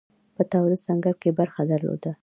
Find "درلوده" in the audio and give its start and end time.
1.71-2.11